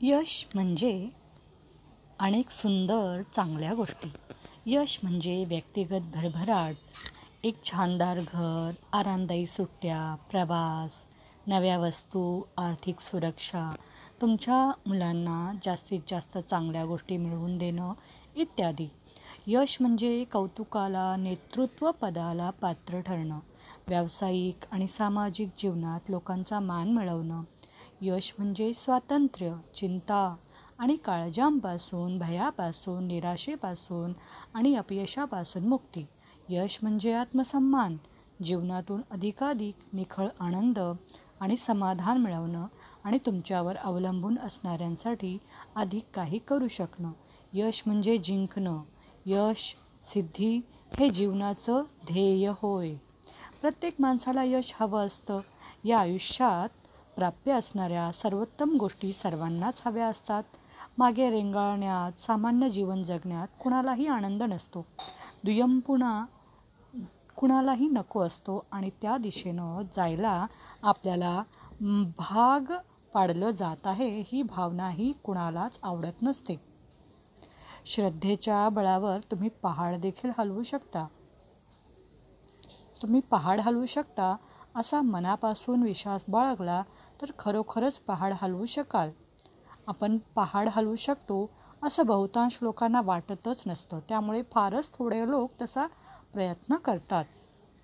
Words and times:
यश 0.00 0.32
म्हणजे 0.54 0.92
अनेक 2.18 2.50
सुंदर 2.50 3.22
चांगल्या 3.34 3.72
गोष्टी. 3.74 4.08
यश 4.66 4.98
म्हणजे 5.02 5.44
व्यक्तिगत 5.48 6.00
भरभराट 6.14 7.44
एक 7.46 7.56
छानदार 7.64 8.20
घर 8.20 8.70
आरामदायी 8.92 9.46
सुट्ट्या 9.46 10.14
प्रवास 10.30 11.04
नव्या 11.46 11.76
वस्तू 11.78 12.22
आर्थिक 12.58 13.00
सुरक्षा 13.00 13.68
तुमच्या 14.20 14.64
मुलांना 14.86 15.52
जास्तीत 15.64 16.00
जास्त 16.08 16.38
चांगल्या 16.40 16.84
गोष्टी 16.84 17.16
मिळवून 17.16 17.58
देणं 17.58 17.92
इत्यादी. 18.36 18.88
यश 19.46 19.76
म्हणजे 19.80 20.24
कौतुकाला 20.24 21.14
नेतृत्व 21.16 21.90
पदाला 21.90 22.50
पात्र 22.50 23.00
ठरणं 23.00 23.38
व्यावसायिक 23.88 24.64
आणि 24.70 24.86
सामाजिक 24.88 25.48
जीवनात 25.58 26.10
लोकांचा 26.10 26.60
मान 26.60 26.92
मिळवणं 26.92 27.42
यश 28.02 28.34
म्हणजे 28.38 28.72
स्वातंत्र्य 28.72 29.54
चिंता 29.76 30.36
आणि 30.78 30.96
काळजांपासून 30.96 32.18
भयापासून 32.18 33.06
निराशेपासून 33.06 34.12
आणि 34.54 34.74
अपयशापासून 34.74 35.68
मुक्ती. 35.68 36.06
यश 36.48 36.78
म्हणजे 36.82 37.12
आत्मसन्मान 37.12 37.96
जीवनातून 38.44 39.00
अधिकाधिक 39.10 39.74
निखळ 39.92 40.28
आनंद 40.40 40.78
आणि 41.40 41.56
समाधान 41.56 42.18
मिळवणं 42.18 42.66
आणि 43.04 43.18
तुमच्यावर 43.26 43.76
अवलंबून 43.76 44.38
असणाऱ्यांसाठी 44.38 45.38
अधिक 45.76 46.04
काही 46.14 46.38
करू 46.38 46.68
शकणं. 46.68 47.12
यश 47.52 47.82
म्हणजे 47.86 48.18
जिंकणं. 48.18 48.82
यश 49.26 49.74
सिद्धी 50.14 50.60
हे 50.98 51.08
जीवनाचं 51.10 51.82
ध्येय 52.06 52.48
होय. 52.48 52.94
प्रत्येक 53.60 53.94
माणसाला 54.00 54.44
यश 54.44 54.74
हवं 54.80 55.06
असतं. 55.06 55.40
या 55.84 55.98
आयुष्यात 55.98 56.79
प्राप्य 57.16 57.52
असणाऱ्या 57.52 58.10
सर्वोत्तम 58.12 58.76
गोष्टी 58.76 59.12
सर्वांनाच 59.12 59.82
हव्या 59.84 60.06
असतात. 60.06 60.42
मागे 60.98 61.30
रेंगाळण्यात 61.30 62.20
सामान्य 62.20 62.68
जीवन 62.68 63.02
जगण्यात 63.02 63.48
कुणालाही 63.60 64.06
आनंद 64.06 64.42
नसतो. 64.42 64.86
दुय्यम 65.44 65.78
पुन्हा 65.80 66.24
कुणालाही 67.36 67.88
नको 67.88 68.20
असतो 68.20 68.64
आणि 68.72 68.90
त्या 69.02 69.16
दिशेनं 69.16 69.82
जायला 69.96 70.46
आपल्याला 70.82 71.42
भाग 72.18 72.72
पाडलं 73.14 73.50
जात 73.50 73.86
आहे 73.86 74.20
ही 74.26 74.42
भावनाही 74.42 75.12
कुणालाच 75.24 75.78
आवडत 75.82 76.22
नसते. 76.22 76.60
श्रद्धेच्या 77.86 78.68
बळावर 78.68 79.18
तुम्ही 79.30 79.48
पहाड 79.62 79.96
देखील 79.96 80.30
हलवू 80.38 80.62
शकता. 80.62 81.06
तुम्ही 83.02 83.20
पहाड 83.20 83.60
हलवू 83.60 83.86
शकता 83.86 84.36
असा 84.76 85.00
मनापासून 85.00 85.82
विश्वास 85.82 86.24
बाळगला 86.28 86.82
तर 87.22 87.26
खरोखरच 87.38 87.98
पहाड 87.98 88.34
हलवू 88.42 88.64
शकाल. 88.64 89.10
आपण 89.86 90.18
पहाड 90.18 90.68
हलवू 90.72 90.94
शकतो 90.94 91.50
असं 91.82 92.06
बहुतांश 92.06 92.58
लोकांना 92.62 93.00
वाटतच 93.00 93.62
नसतं. 93.66 93.98
त्यामुळे 94.08 94.42
फारच 94.42 94.90
थोडे 94.94 95.30
लोक 95.30 95.50
तसा 95.62 95.86
प्रयत्न 96.32 96.76
करतात. 96.76 97.24